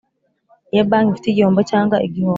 Iyo 0.73 0.83
banki 0.89 1.09
ifite 1.11 1.27
igihombo 1.29 1.61
cyangwa 1.71 1.95
igihombo 2.05 2.29